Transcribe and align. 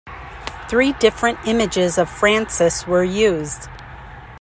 Three 0.67 0.93
different 0.93 1.37
images 1.45 1.99
of 1.99 2.09
Francis 2.09 2.87
were 2.87 3.03
used. 3.03 3.69